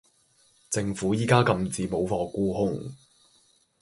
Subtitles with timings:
[0.71, 2.95] 政府依家禁止冇貨沽空